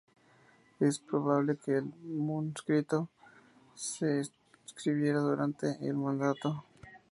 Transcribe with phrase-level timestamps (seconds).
[0.79, 3.07] Es probable que el manuscrito
[3.75, 4.23] se
[4.65, 6.65] escribiera durante su mandato.